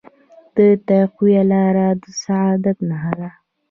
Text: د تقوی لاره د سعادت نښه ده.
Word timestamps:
د 0.55 0.57
تقوی 0.87 1.35
لاره 1.51 1.87
د 2.01 2.03
سعادت 2.21 2.77
نښه 2.89 3.13
ده. 3.19 3.29